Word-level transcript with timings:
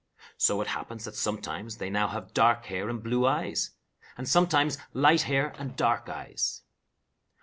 So 0.35 0.59
it 0.61 0.69
happens 0.69 1.03
that 1.05 1.13
sometimes 1.13 1.77
they 1.77 1.91
now 1.91 2.07
have 2.07 2.33
dark 2.33 2.65
hair 2.65 2.89
and 2.89 3.03
blue 3.03 3.27
eyes, 3.27 3.69
and 4.17 4.27
sometimes 4.27 4.79
light 4.93 5.21
hair 5.29 5.53
and 5.59 5.75
dark 5.75 6.09
eyes. 6.09 6.63